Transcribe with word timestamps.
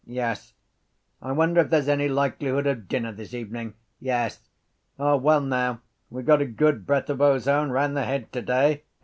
Yes... 0.07 0.53
I 1.21 1.31
wonder 1.31 1.61
if 1.61 1.69
there’s 1.69 1.87
any 1.87 2.07
likelihood 2.09 2.65
of 2.65 2.87
dinner 2.87 3.11
this 3.11 3.35
evening. 3.35 3.75
Yes... 3.99 4.49
O, 4.97 5.15
well 5.15 5.41
now, 5.41 5.81
we 6.09 6.23
got 6.23 6.41
a 6.41 6.47
good 6.47 6.87
breath 6.87 7.11
of 7.11 7.21
ozone 7.21 7.69
round 7.69 7.95
the 7.95 8.05
Head 8.05 8.33
today. 8.33 8.81